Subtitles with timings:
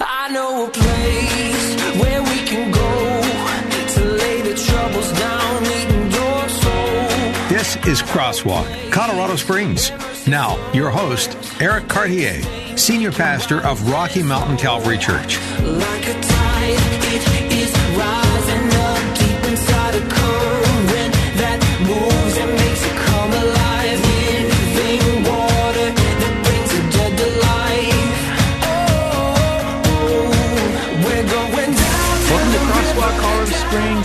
[0.00, 6.48] I know a place where we can go to lay the troubles down, leading your
[6.48, 7.48] soul.
[7.48, 9.90] This is Crosswalk, Colorado Springs.
[10.26, 12.42] Now, your host, Eric Cartier,
[12.76, 15.38] Senior Pastor of Rocky Mountain Calvary Church.
[15.60, 16.06] Like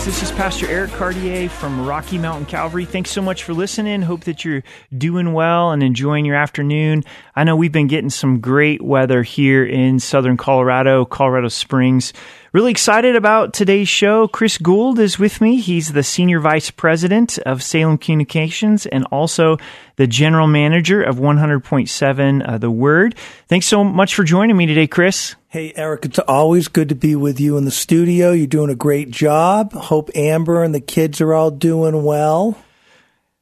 [0.04, 2.86] This is Pastor Eric Cartier from Rocky Mountain Calvary.
[2.86, 4.02] Thanks so much for listening.
[4.02, 4.64] Hope that you're
[4.98, 7.04] doing well and enjoying your afternoon.
[7.36, 12.14] I know we've been getting some great weather here in southern Colorado, Colorado Springs.
[12.52, 14.28] Really excited about today's show.
[14.28, 15.62] Chris Gould is with me.
[15.62, 19.58] He's the Senior Vice President of Salem Communications and also
[19.98, 23.16] the General Manager of 100.7 uh, The Word.
[23.48, 25.36] Thanks so much for joining me today, Chris.
[25.52, 28.32] Hey, Eric, it's always good to be with you in the studio.
[28.32, 29.74] You're doing a great job.
[29.74, 32.58] Hope Amber and the kids are all doing well.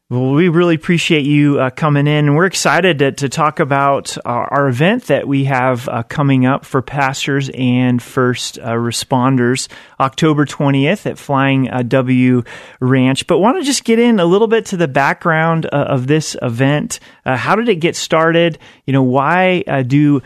[0.09, 4.17] Well, we really appreciate you uh, coming in, and we're excited to, to talk about
[4.25, 9.67] our, our event that we have uh, coming up for pastors and first uh, responders,
[9.99, 12.41] October 20th at Flying uh, W
[12.79, 13.27] Ranch.
[13.27, 16.35] But want to just get in a little bit to the background uh, of this
[16.41, 16.99] event.
[17.23, 18.57] Uh, how did it get started?
[18.87, 20.23] You know, why do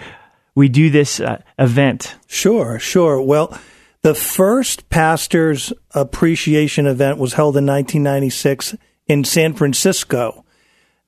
[0.56, 1.22] we do this
[1.58, 2.16] event?
[2.28, 3.22] Sure, sure.
[3.22, 3.58] Well,
[4.02, 8.76] the first pastors appreciation event was held in 1996
[9.08, 10.44] in San Francisco.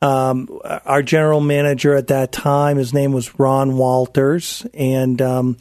[0.01, 5.57] Um, our general manager at that time, his name was Ron Walters, and um,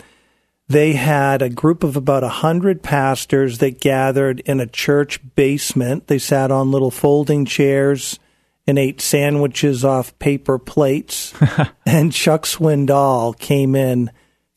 [0.68, 6.06] they had a group of about a hundred pastors that gathered in a church basement.
[6.06, 8.18] They sat on little folding chairs
[8.66, 11.34] and ate sandwiches off paper plates.
[11.86, 14.10] and Chuck Swindoll came in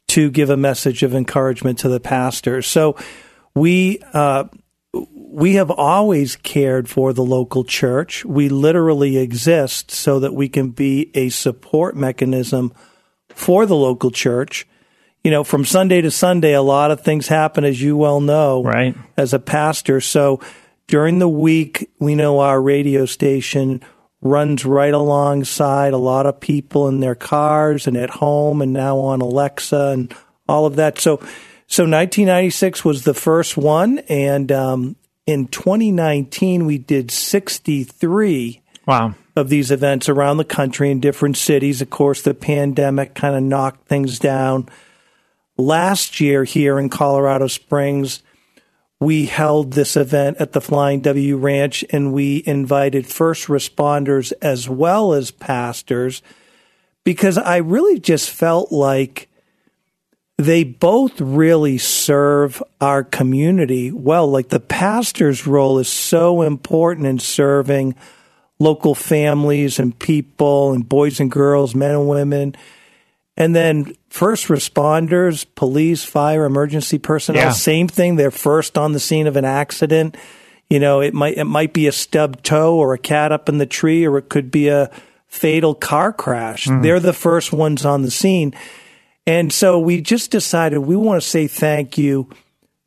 [0.10, 2.62] to give a message of encouragement to the pastor.
[2.62, 2.96] So
[3.54, 4.46] we uh,
[4.94, 8.24] we have always cared for the local church.
[8.26, 12.74] We literally exist so that we can be a support mechanism
[13.30, 14.66] for the local church.
[15.24, 18.64] You know, from Sunday to Sunday, a lot of things happen, as you well know,
[18.64, 18.96] right?
[19.18, 20.40] As a pastor, so
[20.88, 23.84] during the week, we know our radio station
[24.28, 28.98] runs right alongside a lot of people in their cars and at home, and now
[29.00, 30.14] on Alexa and
[30.48, 31.00] all of that.
[31.00, 31.18] So,
[31.68, 34.96] so 1996 was the first one, and um,
[35.26, 39.14] in 2019 we did 63 wow.
[39.36, 41.82] of these events around the country in different cities.
[41.82, 44.70] Of course, the pandemic kind of knocked things down.
[45.58, 48.24] Last year here in Colorado Springs,
[49.00, 54.68] we held this event at the Flying W Ranch and we invited first responders as
[54.68, 56.22] well as pastors
[57.04, 59.30] because I really just felt like
[60.38, 64.30] they both really serve our community well.
[64.30, 67.96] Like the pastor's role is so important in serving
[68.60, 72.56] local families and people and boys and girls, men and women.
[73.38, 77.52] And then first responders, police, fire, emergency personnel, Yeah.
[77.52, 78.16] same thing.
[78.16, 80.18] They're first on the scene of an accident.
[80.70, 83.58] You know, it might it might be a stubbed toe or a cat up in
[83.60, 84.90] the tree, or it could be a
[85.28, 86.66] fatal car crash.
[86.66, 86.82] Hmm.
[86.82, 88.54] They're the first ones on the scene.
[89.28, 92.30] And so we just decided we want to say thank you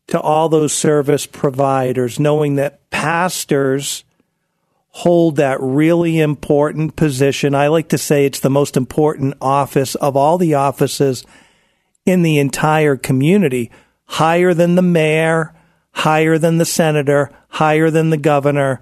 [0.08, 4.04] to all those service providers, knowing that pastors
[4.90, 7.54] hold that really important position.
[7.54, 11.24] I like to say it's the most important office of all the offices
[12.04, 13.70] in the entire community,
[14.04, 15.54] higher than the mayor,
[15.92, 18.80] higher than the senator, higher than the governor.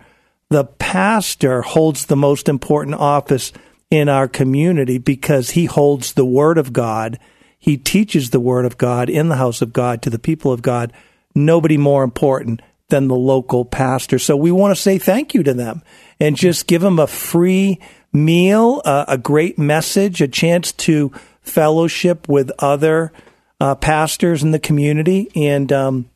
[0.49, 3.52] The pastor holds the most important office
[3.90, 7.19] in our community because he holds the word of God.
[7.58, 10.62] He teaches the word of God in the house of God to the people of
[10.62, 10.93] God.
[11.34, 14.19] Nobody more important than the local pastor.
[14.19, 15.82] So we want to say thank you to them
[16.20, 17.81] and just give them a free
[18.12, 21.12] meal, uh, a great message, a chance to
[21.43, 23.12] fellowship with other
[23.61, 26.08] uh, pastors in the community, and um,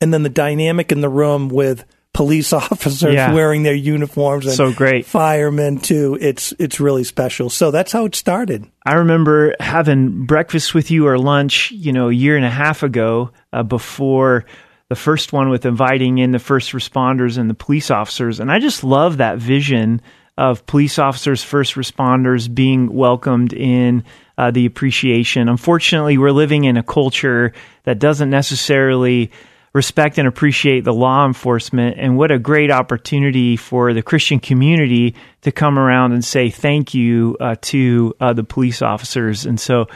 [0.00, 1.84] and then the dynamic in the room with
[2.14, 3.32] police officers Yeah.
[3.32, 5.06] wearing their uniforms and So great.
[5.06, 6.18] firemen too.
[6.20, 7.50] It's it's really special.
[7.50, 8.66] So that's how it started.
[8.84, 12.82] I remember having breakfast with you or lunch, you know, a year and a half
[12.82, 14.46] ago uh, before
[14.88, 18.40] the first one with inviting in the first responders and the police officers.
[18.40, 20.00] And I just love that vision
[20.38, 24.04] of police officers, first responders being welcomed in
[24.38, 25.48] uh, the appreciation.
[25.48, 27.52] Unfortunately, we're living in a culture
[27.84, 29.30] that doesn't necessarily
[29.74, 35.14] respect and appreciate the law enforcement and what a great opportunity for the christian community
[35.42, 39.86] to come around and say thank you uh, to uh, the police officers and so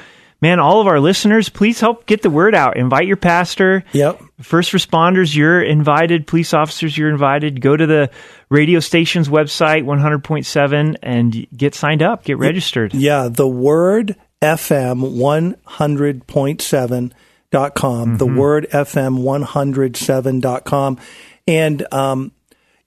[0.42, 2.76] man all of our listeners please help get the word out.
[2.76, 3.84] Invite your pastor.
[3.92, 4.20] Yep.
[4.42, 6.26] first responders you're invited.
[6.26, 7.60] Police officers you're invited.
[7.62, 8.10] Go to the
[8.50, 12.24] radio station's website 100.7 and get signed up.
[12.24, 12.92] Get registered.
[12.92, 17.12] Yeah, the word FM 100.7
[17.50, 18.16] dot com.
[18.16, 20.98] The word FM 107 dot com.
[21.46, 22.32] And um,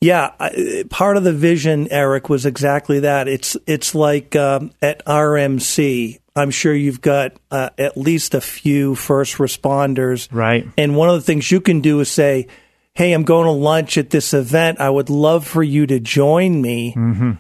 [0.02, 3.28] yeah, I- part of the vision, Eric, was exactly that.
[3.28, 6.20] It's it's like um, at RMC.
[6.38, 10.68] I'm sure you've got uh, at least a few first responders, Right.
[10.78, 12.48] And one of the things you can do is say,
[12.94, 14.82] "Hey, I'm going to lunch at this event.
[14.82, 16.94] I would love for you to join me,"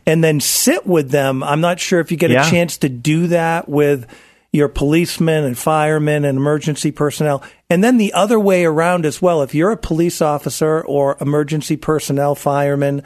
[0.06, 1.44] and then sit with them.
[1.44, 2.48] I'm not sure if you get Yeah.
[2.48, 4.08] a chance to do that with
[4.56, 7.44] your policemen and firemen and emergency personnel.
[7.70, 9.42] And then the other way around as well.
[9.42, 13.04] If you're a police officer or emergency personnel fireman,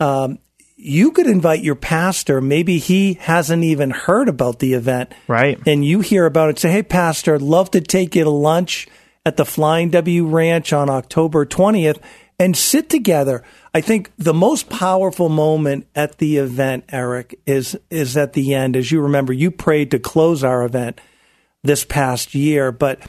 [0.00, 0.38] um,
[0.76, 2.40] you could invite your pastor.
[2.40, 5.12] Maybe he hasn't even heard about the event.
[5.26, 5.58] Right.
[5.66, 6.58] And you hear about it.
[6.58, 8.86] Say, hey, pastor, I'd love to take you to lunch
[9.24, 12.00] at the Flying W Ranch on October 20th
[12.38, 13.42] and sit together.
[13.74, 18.76] I think the most powerful moment at the event, Eric, is is at the end.
[18.76, 21.00] As you remember, you prayed to close our event
[21.62, 23.00] this past year, but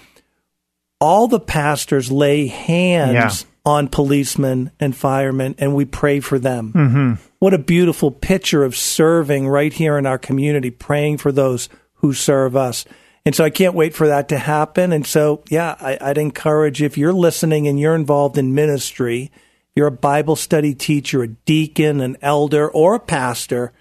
[0.99, 3.13] all the pastors lay hands
[3.43, 3.71] Yeah.
[3.71, 6.73] on policemen and firemen, and we pray for them.
[6.73, 7.13] Mm-hmm.
[7.39, 12.13] What a beautiful picture of serving right here in our community, praying for those who
[12.13, 12.85] serve us.
[13.27, 14.93] And so I can't wait for that to happen.
[14.93, 19.33] And so, yeah, I, I'd encourage if you're listening and you're involved in ministry,
[19.75, 23.73] you're a Bible study teacher, a deacon, an elder, or a pastor,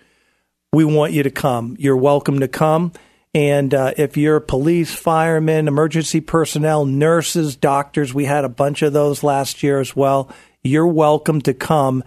[0.72, 1.76] we want you to come.
[1.78, 2.90] You're welcome to come.
[3.34, 8.92] And uh, if you're police, firemen, emergency personnel, nurses, doctors, we had a bunch of
[8.92, 10.28] those last year as well.
[10.64, 12.02] You're welcome to come.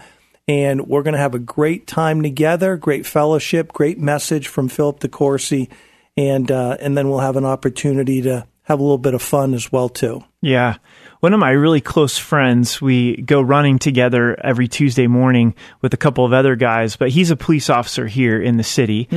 [0.49, 4.99] And we're going to have a great time together, great fellowship, great message from Philip
[4.99, 5.69] DeCourcy.
[6.19, 9.53] And, uh, and then we'll have an opportunity to have a little bit of fun
[9.53, 10.23] as well, too.
[10.41, 10.75] Yeah.
[11.21, 15.97] One of my really close friends, we go running together every Tuesday morning with a
[15.97, 19.09] couple of other guys, but he's a police officer here in the city.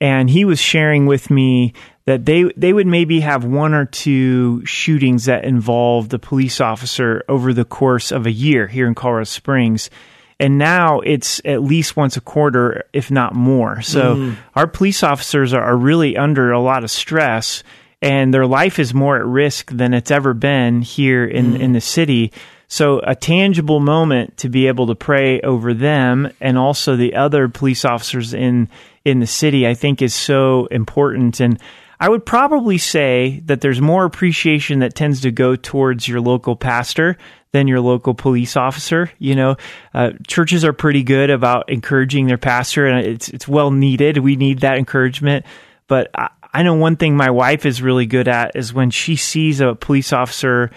[0.00, 1.74] And he was sharing with me
[2.06, 7.22] that they they would maybe have one or two shootings that involved the police officer
[7.28, 9.90] over the course of a year here in Colorado Springs.
[10.40, 13.82] And now it's at least once a quarter, if not more.
[13.82, 14.36] So mm.
[14.56, 17.62] our police officers are, are really under a lot of stress
[18.02, 21.60] and their life is more at risk than it's ever been here in, mm.
[21.60, 22.32] in the city.
[22.68, 27.48] So a tangible moment to be able to pray over them and also the other
[27.48, 28.68] police officers in
[29.02, 31.40] in the city, I think is so important.
[31.40, 31.58] And
[31.98, 36.54] I would probably say that there's more appreciation that tends to go towards your local
[36.54, 37.16] pastor
[37.52, 39.10] than your local police officer.
[39.18, 39.56] You know,
[39.94, 44.18] uh, churches are pretty good about encouraging their pastor, and it's it's well needed.
[44.18, 45.44] We need that encouragement.
[45.88, 49.16] But I, I know one thing my wife is really good at is when she
[49.16, 50.70] sees a police officer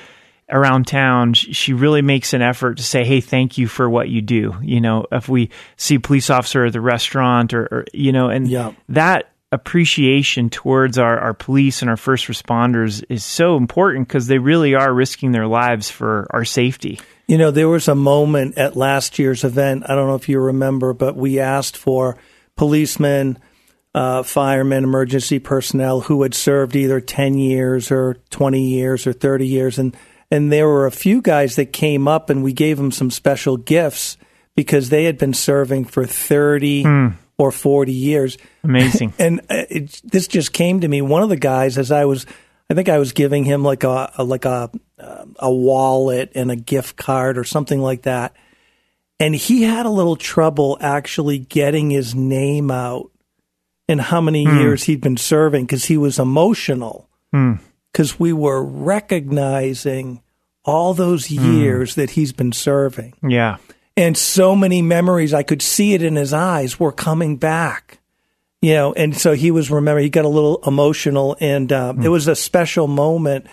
[0.49, 4.21] around town, she really makes an effort to say, "Hey, thank you for what you
[4.21, 8.11] do." You know, if we see a police officer at the restaurant, or, or you
[8.11, 8.73] know, and Yeah.
[8.89, 14.39] that appreciation towards our, our police and our first responders is so important because they
[14.39, 16.99] really are risking their lives for our safety.
[17.27, 19.83] You know, there was a moment at last year's event.
[19.87, 22.17] I don't know if you remember, but we asked for
[22.57, 23.37] policemen,
[23.93, 29.47] uh, firemen, emergency personnel who had served either 10 years or 20 years or 30
[29.47, 29.77] years.
[29.77, 29.95] And,
[30.31, 33.57] and there were a few guys that came up and we gave them some special
[33.57, 34.17] gifts
[34.55, 38.37] because they had been serving for 30 or 40 years.
[38.63, 39.13] Amazing.
[39.19, 41.01] And uh, it, this just came to me.
[41.01, 42.25] One of the guys, as I was,
[42.69, 44.69] I think I was giving him like a, a like a
[45.39, 48.35] a wallet and a gift card or something like that,
[49.19, 53.11] and he had a little trouble actually getting his name out
[53.87, 54.57] and how many hmm.
[54.59, 57.53] years he'd been serving because he was emotional hmm.
[57.91, 60.21] because we were recognizing
[60.63, 61.53] all those hmm.
[61.53, 63.57] years that he's been serving yeah.
[63.95, 67.99] And so many memories i could see it in his eyes were coming back
[68.61, 72.09] you know and so he was remember he got a little emotional and um, it
[72.09, 73.45] was a special moment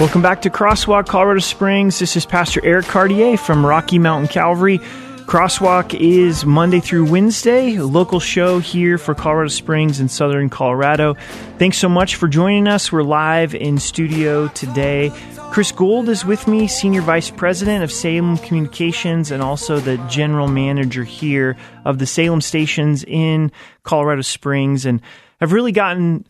[0.01, 2.01] Welcome back to Crosswalk Colorado Springs.
[2.01, 4.81] This is Pastor Eric Cartier from Rocky Mountain Calvary.
[5.27, 11.15] Crosswalk is Monday through Wednesday, local show here for Colorado Springs and Southern Colorado.
[11.59, 12.93] Thanks so much for joining us.
[12.93, 15.11] We're live in studio today.
[15.51, 20.47] Chris Gould is with me, Senior Vice President of Salem Communications and also the General
[20.47, 23.51] Manager here of the Salem stations in
[23.83, 24.87] Colorado Springs.
[24.87, 25.01] And
[25.41, 26.25] I've really gotten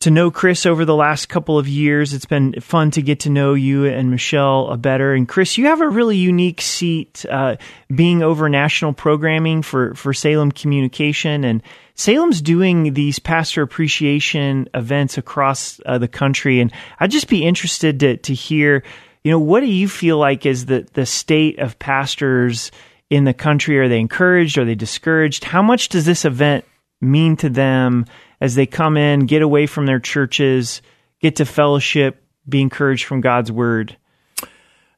[0.00, 2.14] to know Chris over the last couple of years.
[2.14, 5.12] It's been fun to get to know you and Michelle a better.
[5.12, 7.56] And Chris, you have a really unique seat uh,
[7.92, 11.42] being over national programming for, for Salem Communication.
[11.42, 11.64] And
[11.94, 16.60] Salem's doing these pastor appreciation events across uh, the country.
[16.60, 18.84] And I'd just be interested to, to hear,
[19.24, 22.70] you know, what do you feel like is the, the state of pastors
[23.10, 23.80] in the country?
[23.80, 24.58] Are they encouraged?
[24.58, 25.42] Are they discouraged?
[25.42, 26.64] How much does this event
[27.00, 28.06] mean to them
[28.40, 30.82] as they come in, get away from their churches,
[31.20, 33.96] get to fellowship, be encouraged from God's word?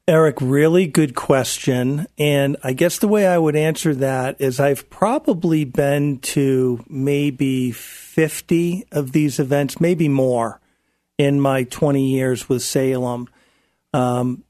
[0.09, 2.07] Eric, really good question.
[2.19, 7.71] And I guess the way I would answer that is I've probably been to maybe
[7.71, 10.61] 50 of these events, maybe more,
[11.17, 13.29] in my 20 years with Salem.
[13.93, 14.43] Um,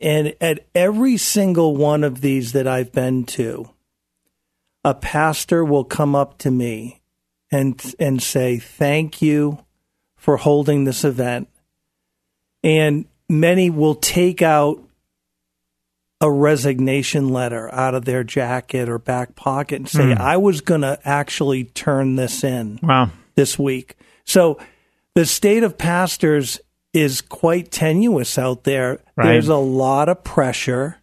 [0.00, 3.70] and at every single one of these that I've been to,
[4.84, 7.02] a pastor will come up to me
[7.50, 9.58] and and say thank you
[10.16, 11.48] for holding this event
[12.64, 14.82] and many will take out
[16.20, 20.20] a resignation letter out of their jacket or back pocket and say hmm.
[20.20, 23.10] I was going to actually turn this in Wow.
[23.34, 23.96] this week.
[24.24, 24.58] So
[25.14, 26.58] the state of pastors
[26.92, 29.00] is quite tenuous out there.
[29.14, 29.32] Right.
[29.32, 30.96] There's a lot of pressure.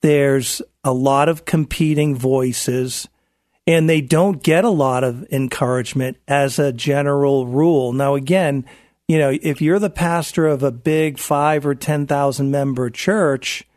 [0.00, 3.06] There's a lot of competing voices
[3.68, 7.92] and they don't get a lot of encouragement as a general rule.
[7.92, 8.64] Now again,
[9.06, 13.68] you know, if you're the pastor of a big 5 or 10,000 member church,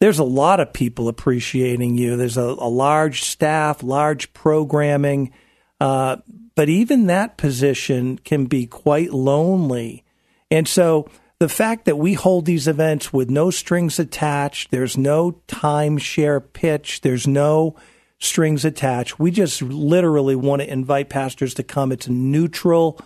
[0.00, 2.16] there's a lot of people appreciating you.
[2.16, 5.32] There's a, a large staff, large programming,
[5.80, 6.16] uh,
[6.56, 10.02] but even that position can be quite lonely.
[10.50, 11.08] And so
[11.38, 17.02] the fact that we hold these events with no strings attached, there's no timeshare pitch,
[17.02, 17.76] there's no
[18.20, 19.18] strings attached.
[19.18, 21.90] We just literally want to invite pastors to come.
[21.92, 23.00] It's neutral.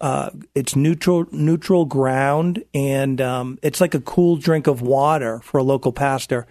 [0.00, 5.58] Uh, it's neutral neutral ground, and um, it's like a cool drink of water for
[5.58, 6.46] a local pastor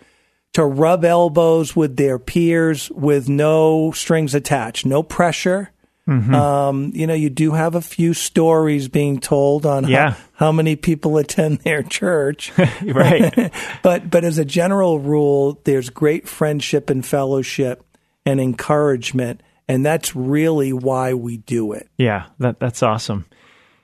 [0.54, 5.72] to rub elbows with their peers with no strings attached, no pressure.
[6.10, 9.90] Um, you know, you do have a few stories being told on how-
[10.32, 13.52] how, many people attend their church, Right.
[13.84, 17.84] but but as a general rule, there's great friendship and fellowship
[18.28, 21.90] and encouragement, and that's really why we do it.
[21.98, 23.26] Yeah, that that's awesome.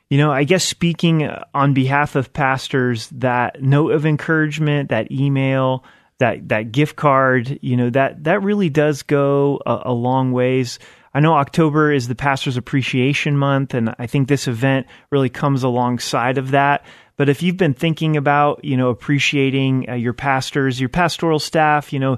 [0.10, 5.86] You know, I guess speaking on behalf of pastors, that note of encouragement, that email,
[6.20, 10.78] that that gift card, you know, that that really does go a, a long ways.
[11.14, 15.64] I know October is the Pastors Appreciation Month, and I think this event really comes
[15.64, 16.86] alongside of that.
[17.16, 21.94] But if you've been thinking about, you know, appreciating uh, your pastors, your pastoral staff,
[21.94, 22.18] you know,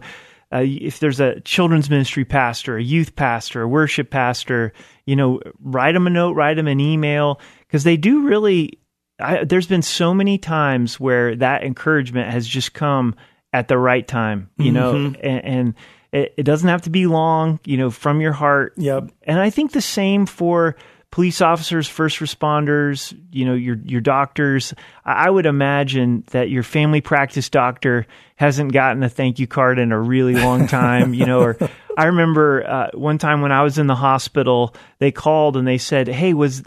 [0.55, 4.71] uh, if there's a children's ministry pastor, a youth pastor, a worship pastor,
[5.05, 8.79] you know, write them a note, write them an email, because they do really.
[9.19, 13.15] I, there's been so many times where that encouragement has just come
[13.53, 15.73] at the right time, you know, and, and
[16.11, 18.73] it, it doesn't have to be long, you know, from your heart.
[18.75, 19.11] Yep.
[19.23, 20.75] And I think the same for
[21.15, 24.73] police officers, first responders, you know, your your doctors.
[25.05, 28.05] I would imagine that your family practice doctor
[28.35, 31.57] hasn't gotten a thank you card in a really long time, you know, or
[31.97, 35.77] I remember uh, one time when I was in the hospital, they called and they
[35.77, 36.63] said, "Hey, was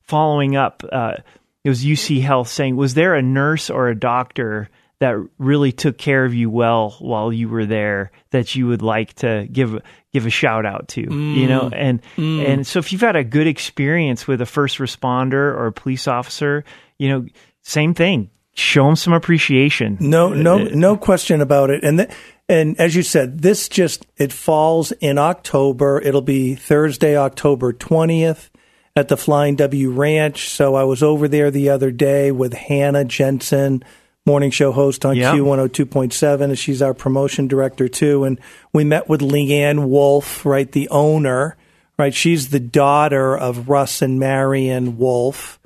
[0.00, 1.16] following up uh,
[1.64, 4.70] it was UC Health saying, was there a nurse or a doctor
[5.00, 9.12] that really took care of you well while you were there that you would like
[9.14, 9.80] to give
[10.12, 11.48] give a shout out to you mm.
[11.48, 12.46] know and mm.
[12.46, 16.06] and so if you've had a good experience with a first responder or a police
[16.06, 16.64] officer
[16.98, 17.26] you know
[17.62, 21.84] same thing show them some appreciation No, no, uh, no question about it.
[21.84, 22.10] And th-
[22.48, 26.00] and as you said, this just it falls in October.
[26.00, 28.50] It'll be Thursday, October twentieth,
[28.94, 30.48] at the Flying W Ranch.
[30.48, 33.82] So I was over there the other day with Hannah Jensen,
[34.26, 35.32] morning show host on Yeah.
[35.34, 38.24] Q one hundred two point seven, and she's our promotion director too.
[38.24, 38.38] And
[38.72, 41.56] we met with Leanne Wolfe, right, the owner,
[41.98, 42.14] right.
[42.14, 45.58] She's the daughter of Russ and Marion Wolfe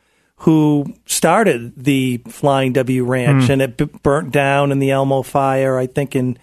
[0.42, 3.52] who started the Flying W Ranch, Hmm.
[3.52, 5.76] and it b- burnt down in the Elmo fire.
[5.78, 6.38] I think in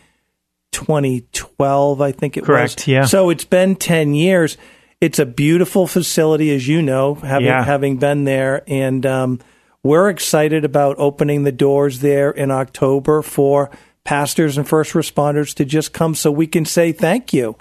[0.74, 2.02] 2012.
[2.02, 2.88] I think it Correct, was.
[2.88, 3.06] yeah.
[3.06, 4.58] So it's been 10 years.
[5.00, 7.64] It's a beautiful facility, as you know, having Yeah.
[7.64, 9.40] having been there, and um,
[9.86, 13.70] we're excited about opening the doors there in October for
[14.04, 17.56] pastors and first responders to just come, so we can say thank you.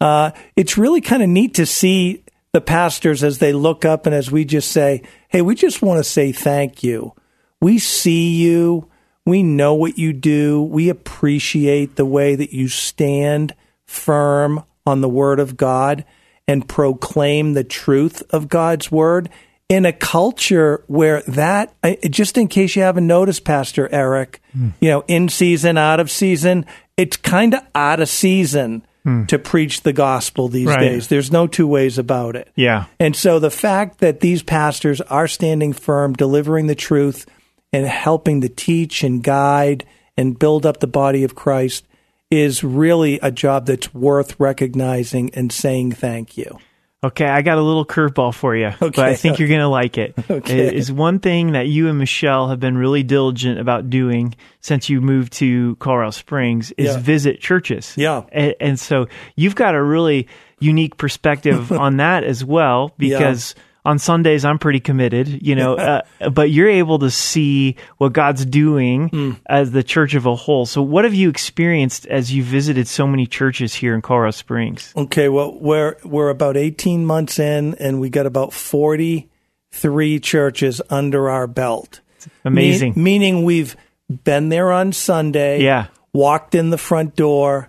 [0.00, 4.14] Uh, it's really kind of neat to see the pastors as they look up and
[4.14, 7.12] as we just say, Hey, we just want to say thank you.
[7.60, 8.88] We see you.
[9.26, 10.62] We know what you do.
[10.62, 13.52] We appreciate the way that you stand
[13.84, 16.04] firm on the word of God
[16.46, 19.28] and proclaim the truth of God's word
[19.68, 21.74] in a culture where that,
[22.10, 24.70] just in case you haven't noticed, Pastor Eric, hmm.
[24.80, 26.66] you know, in season, out of season,
[26.96, 29.24] it's kind of out of season hmm.
[29.24, 30.80] to preach the gospel these Right.
[30.80, 31.08] days.
[31.08, 32.50] There's no two ways about it.
[32.56, 37.26] yeah And so the fact that these pastors are standing firm, delivering the truth,
[37.72, 39.84] and helping to teach and guide
[40.16, 41.86] and build up the body of Christ
[42.30, 46.58] is really a job that's worth recognizing and saying thank you.
[47.04, 49.98] Okay, I got a little curveball for you, but I think you're going to like
[49.98, 50.14] it.
[50.30, 50.58] Okay.
[50.68, 54.88] It Is one thing that you and Michelle have been really diligent about doing since
[54.88, 56.98] you moved to Colorado Springs is Yeah.
[56.98, 57.92] visit churches.
[57.96, 58.22] Yeah.
[58.32, 59.06] and, and so
[59.36, 60.28] you've got a really
[60.60, 63.54] unique perspective on that as well because.
[63.86, 65.74] On Sundays, I'm pretty committed, you know,
[66.20, 69.30] uh, but you're able to see what God's doing Hmm.
[69.46, 70.64] as the church of a whole.
[70.64, 74.92] So, what have you experienced as you visited so many churches here in Colorado Springs?
[74.96, 81.28] Okay, well, we're we're about 18 months in, and we got about 43 churches under
[81.28, 82.00] our belt.
[82.44, 82.94] Amazing.
[82.96, 83.76] Me- meaning we've
[84.24, 85.62] been there on Sunday.
[85.62, 85.86] Yeah.
[86.12, 87.68] Walked in the front door,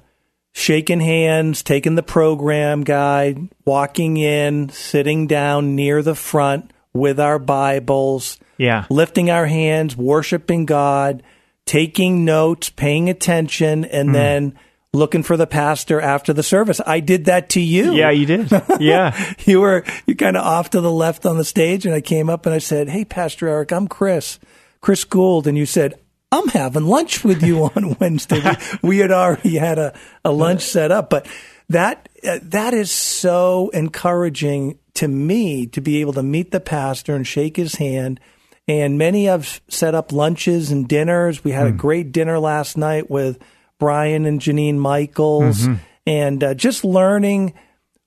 [0.55, 7.37] shaking hands, taking the program guide, walking in, sitting down near the front with our
[7.37, 8.85] Bibles, Yeah.
[8.89, 11.21] lifting our hands, worshiping God,
[11.65, 14.13] taking notes, paying attention, and hmm.
[14.13, 14.59] then
[14.93, 16.79] looking for the pastor after the service.
[16.87, 17.91] I did that to you.
[17.91, 18.49] Yeah, you did.
[18.79, 19.33] Yeah.
[19.45, 22.29] you were you kind of off to the left on the stage, and I came
[22.29, 24.39] up and I said, "Hey, Pastor Eric, I'm Chris,
[24.79, 25.99] Chris Gould," and you said.
[26.35, 28.41] I'm having lunch with you on Wednesday.
[28.81, 31.27] We, we had already had a, a lunch set up, but
[31.69, 37.15] that uh, that is so encouraging to me to be able to meet the pastor
[37.15, 38.19] and shake his hand.
[38.67, 41.43] And many have set up lunches and dinners.
[41.43, 43.37] We had a great dinner last night with
[43.77, 45.67] Brian and Janine Michaels,
[46.07, 47.53] and uh, just learning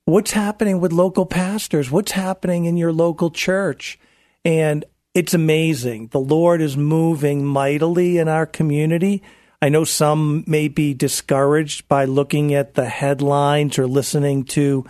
[0.04, 4.00] what's happening with local pastors, what's happening in your local church.
[4.44, 4.84] And
[5.18, 6.08] it's amazing.
[6.12, 9.22] The Lord is moving mightily in our community.
[9.60, 14.84] I know some may be discouraged by looking at the headlines or listening to,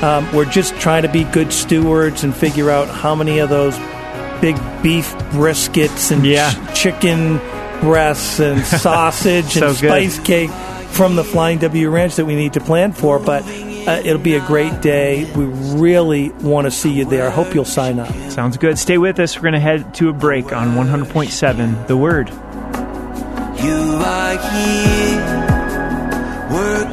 [0.01, 3.77] Um, we're just trying to be good stewards and figure out how many of those
[4.39, 6.51] big beef briskets and Yeah.
[6.73, 7.37] ch- chicken
[7.81, 9.89] breasts and sausage So and good.
[9.89, 10.49] spice cake
[10.91, 13.19] from the Flying W Ranch that we need to plan for.
[13.19, 15.29] But uh, it'll be a great day.
[15.35, 17.27] We really want to see you there.
[17.27, 18.09] I hope you'll sign up.
[18.31, 18.79] Sounds good.
[18.79, 19.35] Stay with us.
[19.35, 22.29] We're going to head to a break on 100.7 The Word.
[23.61, 23.73] You
[24.03, 25.20] are here, working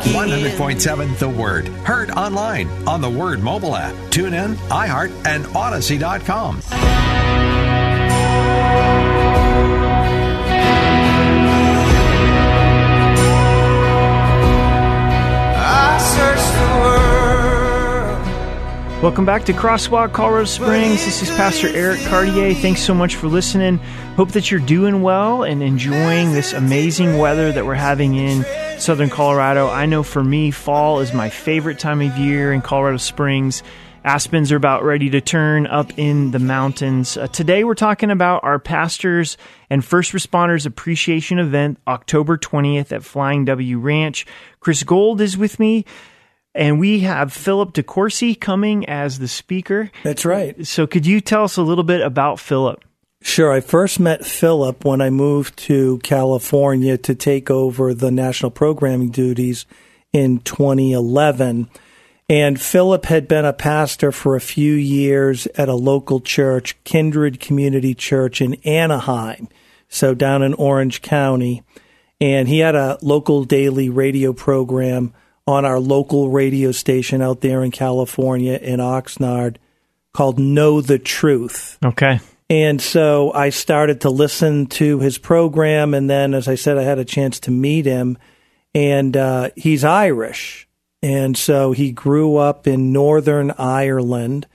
[0.01, 1.69] 100.7 The Word.
[1.69, 6.63] Heard online on the Word mobile app, Tune in, iHeart, and Odyssey.com.
[15.61, 16.69] I search the
[18.93, 19.03] world.
[19.03, 21.05] Welcome back to Crosswalk, Colorado Springs.
[21.05, 22.55] This is Pastor Eric Cartier.
[22.55, 23.79] Thanks so much for listening.
[24.17, 28.45] Hope that you're doing well and enjoying this amazing weather that we're having in
[28.81, 29.69] southern Colorado.
[29.69, 33.63] I know for me, fall is my favorite time of year in Colorado Springs.
[34.05, 37.17] Aspens are about ready to turn up in the mountains.
[37.17, 39.37] Uh, today, we're talking about our pastors
[39.69, 44.25] and first responders appreciation event, October 20th at Flying W Ranch.
[44.61, 45.85] Chris Gould is with me.
[46.55, 49.91] And we have Philip DeCourcy coming as the speaker.
[50.03, 50.67] That's right.
[50.67, 52.83] So, could you tell us a little bit about Philip?
[53.21, 53.53] Sure.
[53.53, 59.11] I first met Philip when I moved to California to take over the national programming
[59.11, 59.67] duties
[60.13, 61.69] in 2011.
[62.29, 67.41] And Philip had been a pastor for a few years at a local church, Kindred
[67.41, 69.49] Community Church in Anaheim,
[69.89, 71.63] so down in Orange County.
[72.21, 75.15] And he had a local daily radio program
[75.47, 79.57] on our local radio station out there in California in Oxnard
[80.13, 81.79] called Know the Truth.
[81.83, 82.21] Okay.
[82.51, 85.93] And so I started to listen to his program.
[85.93, 88.17] And then, as I said, I had a chance to meet him.
[88.75, 90.67] And uh, he's Irish.
[91.03, 94.47] And so he grew up in Northern Ireland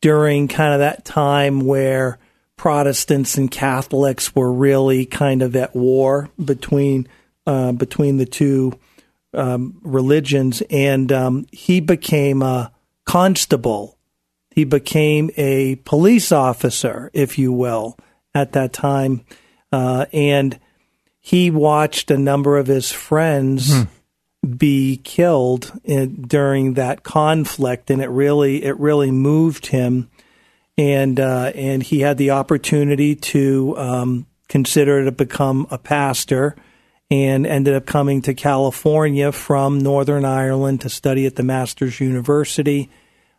[0.00, 2.18] during kind of that time where
[2.56, 7.08] Protestants and Catholics were really kind of at war between
[7.46, 8.78] uh, between the two
[9.34, 10.62] um, religions.
[10.70, 12.72] And um, he became a
[13.04, 13.93] constable
[14.54, 17.98] he became a police officer, if you will,
[18.32, 19.24] at that time.
[19.72, 20.60] Uh, and
[21.20, 23.84] he watched a number of his friends
[24.56, 30.08] be killed in, during that conflict, and it really it really moved him.
[30.78, 36.54] And uh, and he had the opportunity to um, consider to become a pastor,
[37.10, 42.88] and ended up coming to California from Northern Ireland to study at the Masters University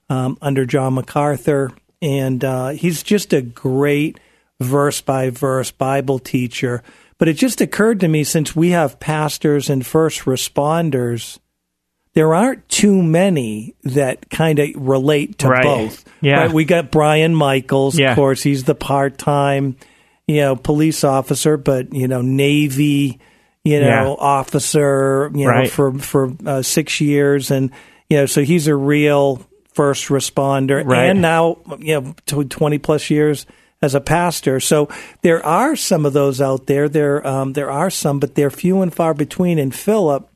[0.10, 1.72] um, under John MacArthur.
[2.02, 4.20] And uh, he's just a great
[4.60, 6.84] verse by verse Bible teacher.
[7.18, 11.40] But it just occurred to me since we have pastors and first responders,
[12.14, 15.64] there aren't too many that kind of relate to Right.
[15.64, 16.04] both.
[16.22, 16.42] Yeah.
[16.44, 16.52] Right?
[16.52, 18.12] We got Brian Michaels, Yeah.
[18.12, 18.44] of course.
[18.44, 19.76] He's the part time,
[20.28, 23.20] you know, police officer, but, you know, Navy,
[23.64, 24.16] you know, Yeah.
[24.20, 25.70] officer, you know, Right.
[25.70, 27.52] for, for uh, six years.
[27.52, 27.72] And,
[28.10, 29.42] you know, so he's a real
[29.76, 31.10] first responder Right.
[31.10, 33.46] and now you know 20 plus years
[33.82, 34.60] as a pastor.
[34.60, 34.90] So
[35.22, 36.88] there are some of those out there.
[36.90, 39.60] There um, there are some but they're few and far between.
[39.60, 40.30] And philip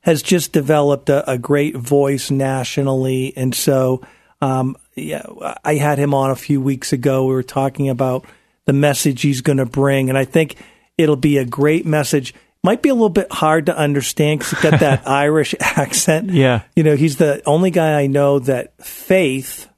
[0.00, 3.32] has just developed a, a great voice nationally.
[3.36, 4.02] And so
[4.40, 5.22] um, yeah
[5.64, 7.26] i had him on a few weeks ago.
[7.26, 8.26] We were talking about
[8.66, 10.08] the message he's going to bring.
[10.08, 10.56] And i think
[10.98, 14.70] it'll be a great message might be a little bit hard to understand because he's
[14.70, 16.62] got that irish accent Yeah.
[16.76, 19.68] you know, he's the only guy I know that faith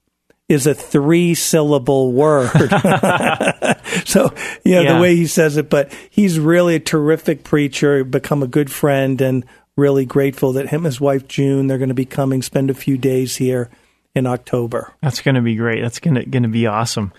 [0.48, 2.50] is a three syllable word.
[4.04, 4.32] so,
[4.64, 4.94] you know, Yeah.
[4.94, 9.20] the way he says it, but he's really a terrific preacher, become a good friend,
[9.20, 9.44] and
[9.76, 12.74] really grateful that him and his wife June, they're going to be coming, spend a
[12.74, 13.70] few days here
[14.14, 14.92] in October.
[15.02, 15.80] That's going to be great.
[15.80, 17.12] That's going to going to be awesome.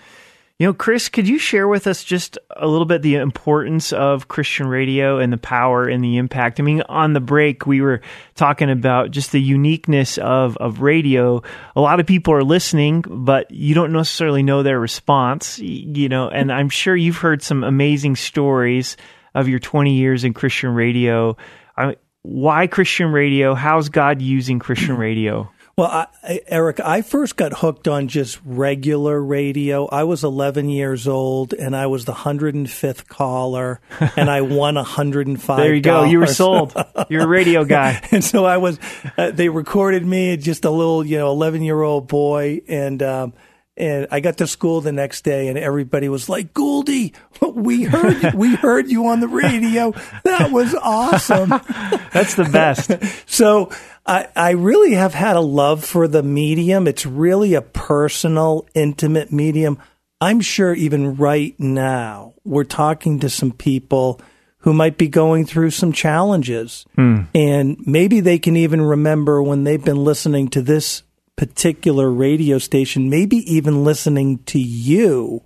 [0.58, 4.28] You know, Chris, could you share with us just a little bit the importance of
[4.28, 6.58] Christian radio and the power and the impact?
[6.58, 8.00] I mean, on the break, we were
[8.36, 11.42] talking about just the uniqueness of, of radio.
[11.74, 16.30] A lot of people are listening, but you don't necessarily know their response, you know,
[16.30, 18.96] and I'm sure you've heard some amazing stories
[19.34, 21.36] of your 20 years in Christian radio.
[21.76, 23.54] I, why Christian radio?
[23.54, 25.50] How's God using Christian radio?
[25.78, 29.84] Well, I, I, Eric, I first got hooked on just regular radio.
[29.84, 33.82] I was 11 years old, and I was the 105th caller,
[34.16, 35.56] and I won 105.
[35.58, 36.04] There you go.
[36.04, 36.74] You were sold.
[37.10, 38.00] You're a radio guy.
[38.10, 38.78] and so I was.
[39.18, 43.02] Uh, they recorded me, just a little, you know, 11 year old boy, and.
[43.02, 43.32] Um,
[43.76, 48.34] and I got to school the next day, and everybody was like, "Gouldy, we heard
[48.34, 49.92] we heard you on the radio.
[50.24, 51.50] That was awesome."
[52.12, 52.92] That's the best.
[53.30, 53.70] so
[54.06, 56.86] I, I really have had a love for the medium.
[56.88, 59.78] It's really a personal, intimate medium.
[60.20, 64.20] I'm sure even right now we're talking to some people
[64.60, 67.22] who might be going through some challenges, hmm.
[67.34, 71.02] and maybe they can even remember when they've been listening to this
[71.36, 75.42] particular radio station, maybe even listening to you,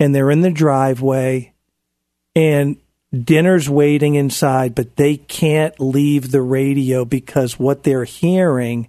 [0.00, 1.52] and they're in the driveway
[2.34, 2.76] and
[3.12, 8.88] dinner's waiting inside, but they can't leave the radio because what they're hearing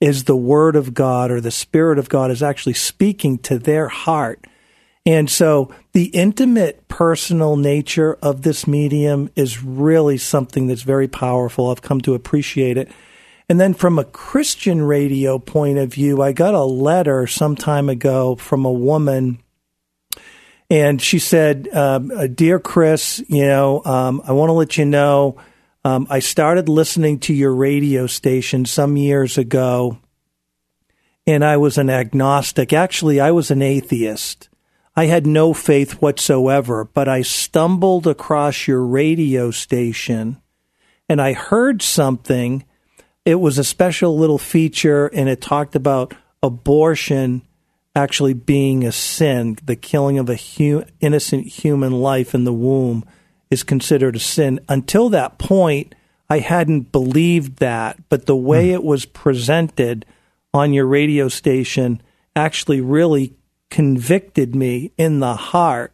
[0.00, 3.88] is the word of God or the spirit of God is actually speaking to their
[3.88, 4.46] heart.
[5.04, 11.70] And so the intimate personal nature of this medium is really something that's very powerful.
[11.70, 12.90] I've come to appreciate it.
[13.50, 17.90] And then from a Christian radio point of view, I got a letter some time
[17.90, 19.40] ago from a woman
[20.70, 24.84] and she said, um, uh, "Dear Chris, you know, um, I want to let you
[24.84, 25.36] know
[25.84, 29.98] um, I started listening to your radio station some years ago,
[31.26, 32.72] and I was an agnostic.
[32.72, 34.48] Actually, I was an atheist.
[34.94, 40.40] I had no faith whatsoever, but I stumbled across your radio station,
[41.08, 42.64] and I heard something.
[43.24, 47.42] It was a special little feature, and it talked about abortion."
[47.94, 53.04] actually being a sin, the killing of a hu- innocent human life in the womb
[53.50, 54.60] is considered a sin.
[54.68, 55.94] Until that point,
[56.28, 58.74] I hadn't believed that, but the way hmm.
[58.74, 60.06] it was presented
[60.54, 62.00] on your radio station
[62.36, 63.34] actually really
[63.70, 65.92] convicted me in the heart.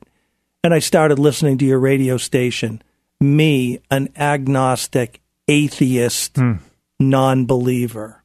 [0.62, 2.82] And I started listening to your radio station.
[3.20, 6.54] Me, an agnostic, atheist, hmm.
[7.00, 8.22] Non believer.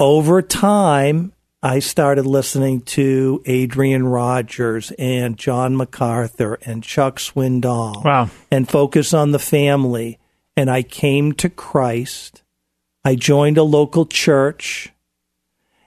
[0.00, 8.30] Over time, I started listening to Adrian Rogers and John MacArthur and Chuck Swindoll Wow.
[8.50, 10.18] and focus on the family.
[10.56, 12.42] And I came to Christ.
[13.04, 14.92] I joined a local church.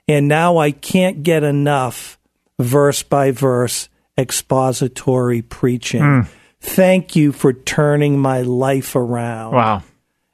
[0.07, 2.19] And now I can't get enough
[2.59, 6.01] verse by verse expository preaching.
[6.01, 6.21] Hmm.
[6.59, 9.83] Thank you for turning my life around Wow.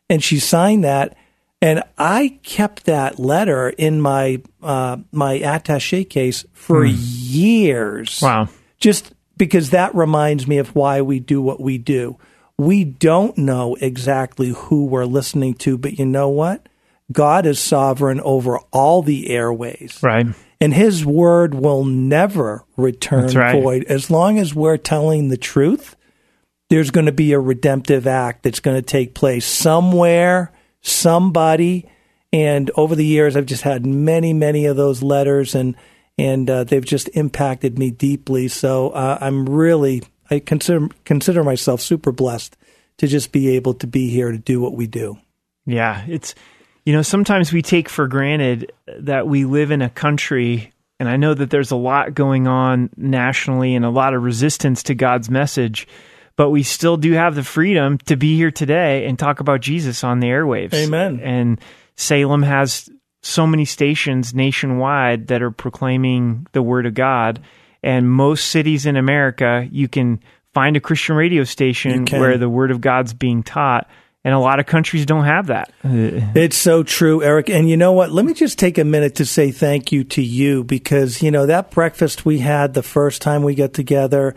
[0.10, 1.16] and she signed that
[1.62, 8.20] and I kept that letter in my uh, my attaché case for years.
[8.22, 8.50] Wow.
[8.80, 12.18] Just because that reminds me of why we do what we do.
[12.58, 16.68] We don't know exactly who we're listening to, but you know what?
[17.12, 20.00] God is sovereign over all the airways.
[20.02, 20.28] Right.
[20.60, 23.62] And his word will never return right.
[23.62, 23.84] void.
[23.86, 25.96] As long as we're telling the truth,
[26.70, 30.52] there's going to be a redemptive act that's going to take place somewhere,
[30.88, 31.90] somebody.
[32.34, 35.76] And over the years, I've just had many, many of those letters, and
[36.18, 38.48] and uh, they've just impacted me deeply.
[38.48, 42.58] So uh, I'm really, I consider consider myself super blessed
[42.98, 45.18] to just be able to be here to do what we do.
[45.66, 46.36] Yeah, it's
[46.86, 51.16] you know sometimes we take for granted that we live in a country, and I
[51.16, 55.30] know that there's a lot going on nationally and a lot of resistance to God's
[55.30, 55.88] message,
[56.38, 60.04] but we still do have the freedom to be here today and talk about Jesus
[60.04, 60.74] on the airwaves.
[60.74, 61.20] Amen.
[61.22, 61.60] And
[61.96, 62.90] Salem has
[63.22, 67.42] so many stations nationwide that are proclaiming the word of God,
[67.84, 70.22] and most cities in America you can
[70.54, 73.90] find a Christian radio station where the word of God's being taught.
[74.24, 75.72] And a lot of countries don't have that.
[75.84, 77.50] It's so true, Eric.
[77.50, 78.12] And you know what?
[78.12, 81.46] Let me just take a minute to say thank you to you because, you know,
[81.46, 84.36] that breakfast we had the first time we got together,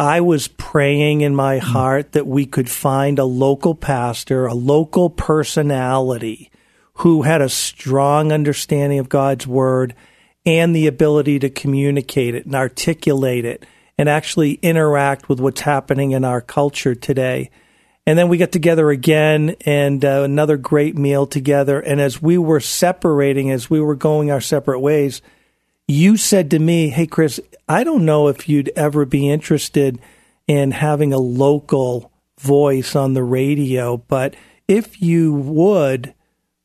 [0.00, 5.10] I was praying in my heart that we could find a local pastor, a local
[5.10, 6.50] personality
[6.94, 9.94] who had a strong understanding of God's word
[10.46, 13.66] and the ability to communicate it and articulate it
[13.98, 17.50] and actually interact with what's happening in our culture today.
[18.06, 21.78] And then we got together again and uh, another great meal together.
[21.78, 25.20] And as we were separating, as we were going our separate ways,
[25.90, 29.98] you said to me, Hey, Chris, I don't know if you'd ever be interested
[30.46, 34.34] in having a local voice on the radio, but
[34.66, 36.14] if you would,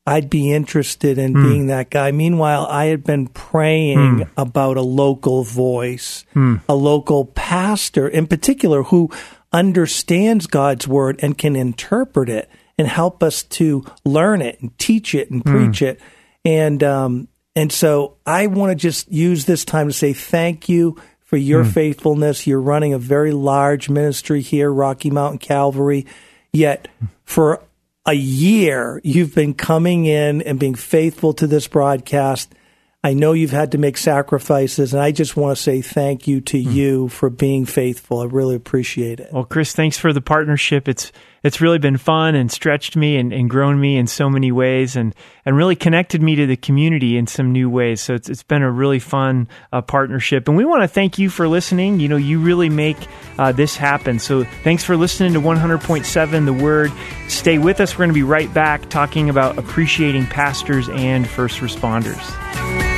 [0.06, 1.42] I'd be interested in hmm.
[1.42, 2.12] being that guy.
[2.12, 4.22] Meanwhile, I had been praying hmm.
[4.36, 6.56] about a local voice, hmm.
[6.68, 9.10] a local pastor in particular who
[9.52, 15.14] understands God's word and can interpret it and help us to learn it and teach
[15.14, 16.00] it and preach it.
[16.44, 21.00] And um, and so I want to just use this time to say thank you
[21.24, 21.70] for your hmm.
[21.70, 22.46] faithfulness.
[22.46, 26.06] You're running a very large ministry here, Rocky Mountain Calvary.
[26.52, 26.88] Yet
[27.24, 27.62] for
[28.04, 32.54] a year, you've been coming in and being faithful to this broadcast.
[33.02, 36.42] I know you've had to make sacrifices, and I just want to say thank you
[36.42, 36.70] to hmm.
[36.70, 38.20] you for being faithful.
[38.20, 39.32] I really appreciate it.
[39.32, 40.88] Well, Chris, thanks for the partnership.
[40.88, 41.10] It's
[41.46, 44.96] it's really been fun and stretched me and, and grown me in so many ways
[44.96, 48.00] and, and really connected me to the community in some new ways.
[48.00, 50.48] So it's, it's been a really fun uh, partnership.
[50.48, 52.00] And we want to thank you for listening.
[52.00, 52.96] You know, you really make
[53.38, 54.18] uh, this happen.
[54.18, 56.90] So thanks for listening to 100.7 The Word.
[57.28, 57.94] Stay with us.
[57.94, 62.95] We're going to be right back talking about appreciating pastors and first responders.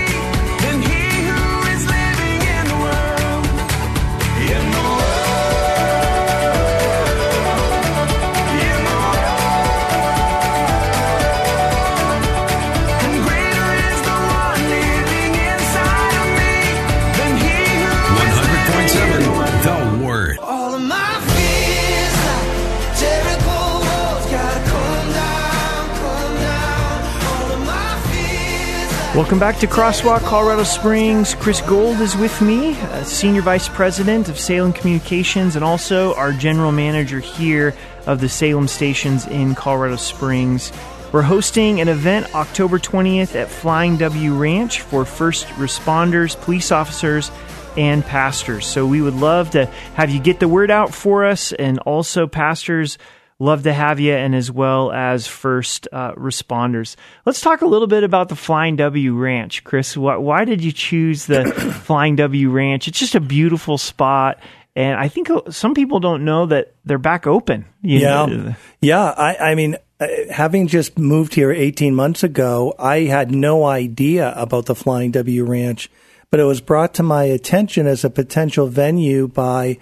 [29.18, 31.34] Welcome back to Crosswalk, Colorado Springs.
[31.34, 36.30] Chris Gould is with me, uh, Senior Vice President of Salem Communications, and also our
[36.32, 37.74] General Manager here
[38.06, 40.70] of the Salem stations in Colorado Springs.
[41.10, 47.32] We're hosting an event October 20th at Flying W Ranch for first responders, police officers,
[47.76, 48.66] and pastors.
[48.66, 52.28] So we would love to have you get the word out for us, and also
[52.28, 52.98] pastors
[53.38, 56.96] love to have you, and as well as first uh, responders.
[57.24, 59.96] Let's talk a little bit about the Flying W Ranch, Chris.
[59.96, 61.44] Why, why did you choose the
[61.84, 62.88] Flying W Ranch?
[62.88, 64.40] It's just a beautiful spot,
[64.74, 67.66] and I think uh, some people don't know that they're back open.
[67.82, 68.26] Yeah.
[68.26, 69.04] know, Yeah.
[69.04, 74.32] I, I mean, uh, having just moved here 18 months ago, I had no idea
[74.36, 75.90] about the Flying W Ranch,
[76.30, 79.78] but it was brought to my attention as a potential venue by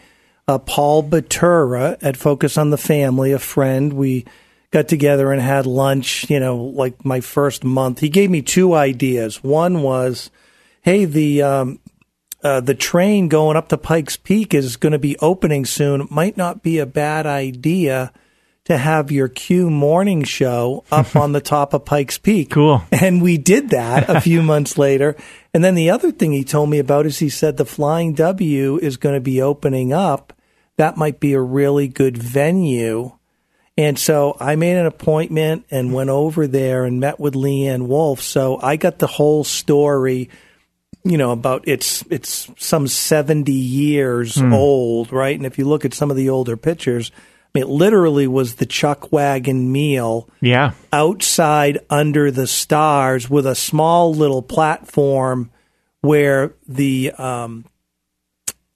[0.48, 3.92] uh, Paul Batura at Focus on the Family, a friend.
[3.92, 4.24] We
[4.70, 8.00] got together and had lunch, you know, like my first month.
[8.00, 9.42] He gave me two ideas.
[9.42, 10.30] One was,
[10.82, 11.80] hey, the um,
[12.42, 16.02] uh, the train going up to Pikes Peak is going to be opening soon.
[16.02, 18.12] It might not be a bad idea
[18.66, 22.50] to have your Q morning show up on the top of Pikes Peak.
[22.50, 22.82] Cool.
[22.92, 25.16] And we did that a few months later.
[25.54, 28.78] And then the other thing he told me about is he said the Flying W
[28.78, 30.32] is going to be opening up.
[30.76, 33.12] That might be a really good venue.
[33.78, 38.22] And so I made an appointment and went over there and met with Leanne Wolfe.
[38.22, 40.30] So I got the whole story
[41.04, 45.94] you know about it's it's some 70 years old right and if you look at
[45.94, 50.72] some of the older pictures I mean, it literally was the chuck wagon meal yeah,
[50.92, 55.50] outside under the stars with a small little platform
[56.02, 57.64] where the um,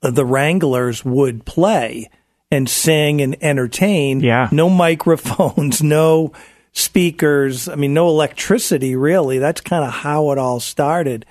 [0.00, 2.10] the wranglers would play
[2.50, 4.48] and sing and entertain Yeah.
[4.50, 6.32] no microphones no
[6.72, 11.26] speakers i mean no electricity really that's kind of how it all started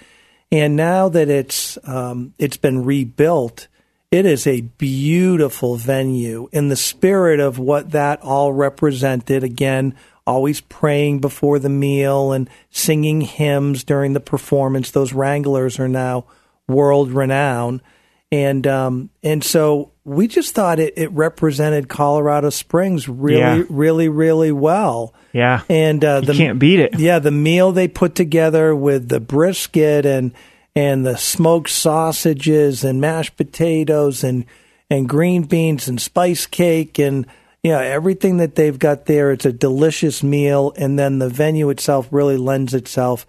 [0.51, 3.67] and now that it's um, it's been rebuilt,
[4.09, 9.43] it is a beautiful venue in the spirit of what that all represented.
[9.43, 9.93] Again,
[10.25, 14.89] always praying before the meal and singing hymns during the performance.
[14.89, 16.25] Those Wranglers are now
[16.67, 17.81] world renowned,
[18.31, 23.63] and um, and so we just thought it, it represented Colorado Springs really, Yeah.
[23.69, 25.13] really, really well.
[25.33, 25.61] yeah.
[25.69, 26.97] And uh, You can't beat it.
[26.99, 30.31] Yeah, the meal they put together with the brisket and
[30.75, 34.45] and the smoked sausages and mashed potatoes and
[34.89, 37.25] and green beans and spice cake and
[37.63, 39.31] you know everything that they've got there.
[39.31, 43.25] It's a delicious meal, and then the venue itself really lends itself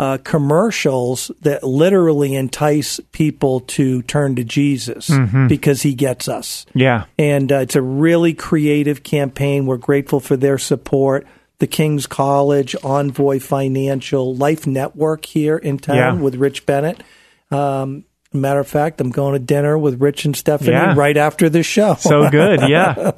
[0.00, 5.10] uh, commercials that literally entice people to turn to Jesus
[5.46, 6.64] because he gets us.
[6.74, 7.04] Yeah.
[7.18, 9.66] And uh, it's a really creative campaign.
[9.66, 11.26] We're grateful for their support.
[11.58, 16.12] The King's College, Envoy Financial, Life Network here in town Yeah.
[16.14, 17.02] with Rich Bennett.
[17.50, 20.94] Um, matter of fact, I'm going to dinner with Rich and Stephanie Yeah.
[20.96, 21.96] right after this show.
[21.96, 22.60] So good.
[22.70, 23.10] Yeah.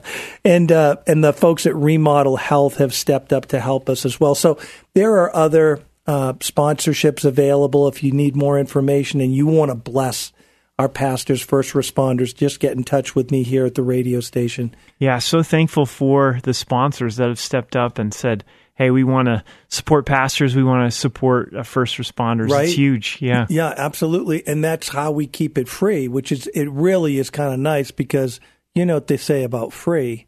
[0.44, 4.18] and uh, and the folks at Remodel Health have stepped up to help us as
[4.18, 4.34] well.
[4.34, 4.58] So
[4.94, 7.88] there are other uh, sponsorships available.
[7.88, 10.32] If you need more information and you want to bless
[10.78, 14.74] our pastors, first responders, just get in touch with me here at the radio station.
[14.98, 18.44] Yeah, so thankful for the sponsors that have stepped up and said,
[18.74, 20.56] "Hey, we want to support pastors.
[20.56, 22.64] We want to support uh, first responders." Right.
[22.64, 23.18] It's huge.
[23.20, 26.08] Yeah, Yeah, absolutely, and that's how we keep it free.
[26.08, 28.40] Which is it really is kind of nice because
[28.74, 30.26] you know what they say about free.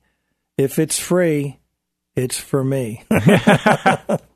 [0.57, 1.59] If it's free,
[2.15, 3.03] it's for me.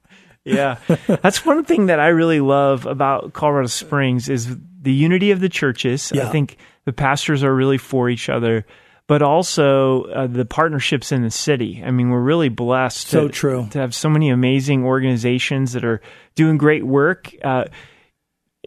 [0.49, 0.79] yeah.
[1.07, 5.49] That's one thing that I really love about Colorado Springs is the unity of the
[5.49, 6.13] churches.
[6.15, 6.29] Yeah.
[6.29, 8.67] I think the pastors are really for each other,
[9.07, 11.83] but also uh, the partnerships in the city.
[11.85, 13.09] I mean, we're really blessed.
[13.09, 13.69] So to, true.
[13.71, 16.01] to have so many amazing organizations that are
[16.35, 17.33] doing great work.
[17.43, 17.65] Uh,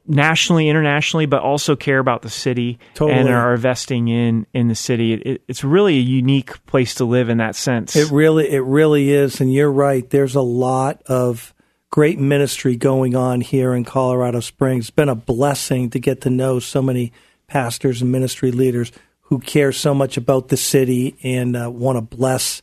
[0.07, 3.19] nationally, internationally, but also care about the city Totally.
[3.19, 5.13] and are investing in in the city.
[5.13, 7.95] It, it, it's really a unique place to live in that sense.
[7.95, 10.07] It really, it really is, and you're right.
[10.09, 11.53] There's a lot of
[11.91, 14.85] great ministry going on here in Colorado Springs.
[14.85, 17.11] It's been a blessing to get to know so many
[17.47, 18.91] pastors and ministry leaders
[19.23, 22.61] who care so much about the city and uh, want to bless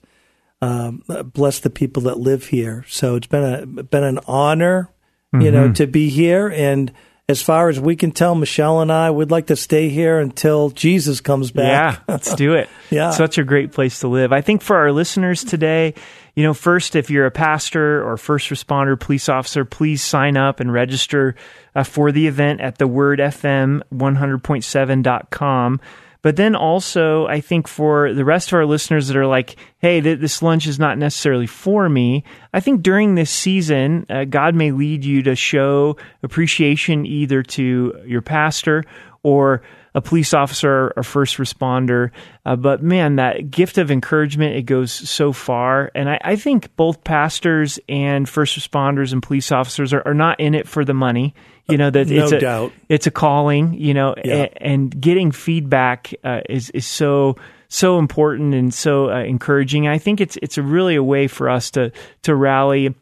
[0.61, 2.85] um, bless the people that live here.
[2.89, 4.91] So it's been a been an honor,
[5.33, 6.49] you know, to be here.
[6.49, 6.93] And
[7.29, 10.71] as far as we can tell, Michelle and I would like to stay here until
[10.71, 11.99] Jesus comes back.
[11.99, 12.69] Yeah, let's do it.
[12.91, 13.11] Yeah.
[13.11, 14.33] Such a great place to live.
[14.33, 15.93] I think for our listeners today,
[16.39, 20.61] you know, first, if you're a pastor or first responder, police officer, please sign up
[20.61, 21.35] and register
[21.75, 25.81] uh, for the event at thewordfm 100.7.com.
[26.23, 30.01] But then also, I think for the rest of our listeners that are like, hey,
[30.01, 32.23] th- this lunch is not necessarily for me,
[32.55, 38.01] I think during this season, uh, God may lead you to show appreciation either to
[38.07, 38.85] your pastor
[39.25, 39.63] or
[39.99, 42.11] a police officer or first responder.
[42.47, 45.91] Uh, but man, that gift of encouragement, it goes so far.
[45.95, 50.39] And I, I think both pastors and first responders and police officers are, are not
[50.39, 51.35] in it for the money.
[51.69, 52.73] You know, that No it's a, doubt.
[52.89, 54.45] it's a calling, you know, Yeah.
[54.45, 57.37] a- and getting feedback uh, is, is so,
[57.69, 59.87] so important and so uh, encouraging.
[59.89, 61.93] I think it's, it's a really a way for us to,
[62.23, 62.95] to rally.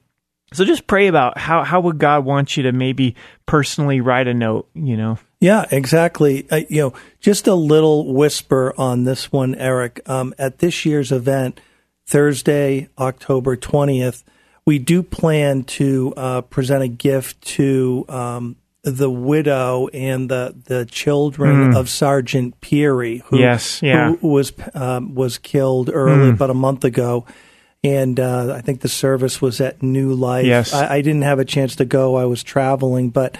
[0.53, 3.15] So just pray about how, how would God want you to maybe
[3.47, 5.19] personally write a note, you know?
[5.41, 6.51] Yeah, exactly.
[6.51, 10.01] Uh, you know, just a little whisper on this one, Eric.
[10.09, 11.61] Um, at this year's event,
[12.07, 14.23] Thursday, October 20th,
[14.65, 20.87] we do plan to uh, present a gift to um, the widow and the, the
[20.87, 23.39] children of Sergeant Peary, who.
[23.39, 24.15] Yes, yeah.
[24.15, 27.27] Who was um, was killed early about a month ago.
[27.85, 30.47] And uh, I think the service was at New Life.
[30.47, 30.73] Yes.
[30.73, 33.37] I, I didn't have a chance to go; I was traveling, but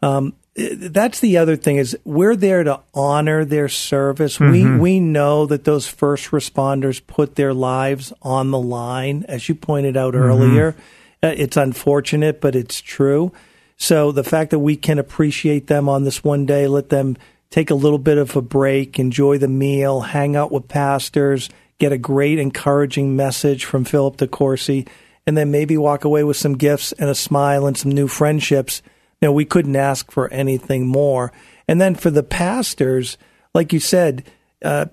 [0.00, 4.40] um, that's the other thing is we're there to honor their service.
[4.40, 9.54] We we know that those first responders put their lives on the line, as you
[9.54, 10.74] pointed out earlier.
[11.22, 13.32] Uh, it's unfortunate, but it's true.
[13.76, 17.16] So the fact that we can appreciate them on this one day, let them
[17.50, 21.48] take a little bit of a break, enjoy the meal, hang out with pastors,
[21.78, 24.86] get a great encouraging message from Philip DeCourcy,
[25.26, 28.82] and then maybe walk away with some gifts and a smile and some new friendships.
[29.22, 31.30] Know, we couldn't ask for anything more.
[31.68, 33.18] And then for the pastors,
[33.54, 34.24] like you said,
[34.64, 34.86] uh,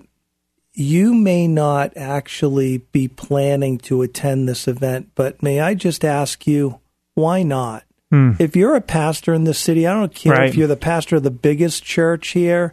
[0.74, 6.46] you may not actually be planning to attend this event, but may I just ask
[6.46, 6.78] you,
[7.14, 7.84] why not?
[8.10, 10.48] If you're a pastor in this city, I don't care Right.
[10.48, 12.72] if you're the pastor of the biggest church here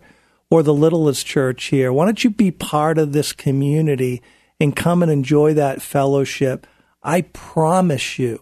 [0.50, 1.92] or the littlest church here.
[1.92, 4.22] Why don't you be part of this community
[4.62, 6.66] and come and enjoy that fellowship?
[7.04, 8.40] I promise you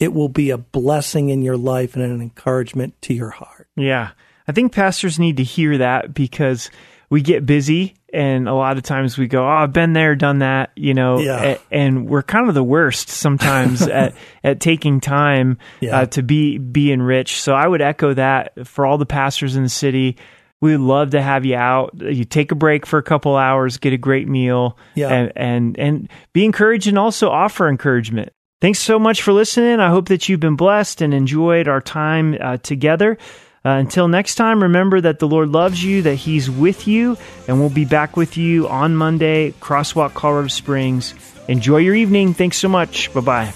[0.00, 3.68] it will be a blessing in your life and an encouragement to your heart.
[3.76, 4.10] Yeah.
[4.48, 6.70] I think pastors need to hear that because
[7.10, 10.38] we get busy and a lot of times we go, Oh, I've been there, done
[10.40, 11.58] that, you know, Yeah.
[11.70, 16.00] and we're kind of the worst sometimes at, at taking time Yeah.
[16.00, 17.36] uh, to be, be enriched.
[17.42, 20.16] So I would echo that for all the pastors in the city.
[20.62, 21.94] We would love to have you out.
[21.98, 25.08] You take a break for a couple hours, get a great meal, Yeah.
[25.08, 28.32] and, and, and be encouraged and also offer encouragement.
[28.60, 29.80] Thanks so much for listening.
[29.80, 33.16] I hope that you've been blessed and enjoyed our time uh, together.
[33.64, 37.58] Uh, until next time, remember that the Lord loves you, that He's with you, and
[37.58, 41.14] we'll be back with you on Monday, Crosswalk, Colorado Springs.
[41.48, 42.32] Enjoy your evening.
[42.34, 43.12] Thanks so much.
[43.12, 43.52] Bye bye.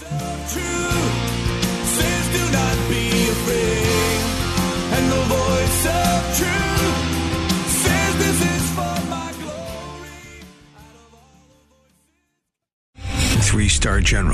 [13.55, 14.34] Three star general